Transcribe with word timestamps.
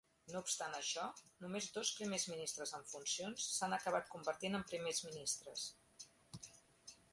No 0.33 0.39
obstant 0.43 0.75
això, 0.77 1.03
només 1.43 1.67
dos 1.75 1.91
primers 1.99 2.25
ministres 2.31 2.73
en 2.79 2.87
funcions 2.95 3.47
s'han 3.59 3.77
acabat 3.79 4.09
convertint 4.17 4.59
en 4.61 4.67
primers 4.75 5.05
ministres. 5.11 5.69